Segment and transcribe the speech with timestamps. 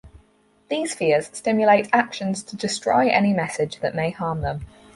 [0.67, 4.65] These fears stimulate actions to destroy any message that may harm them.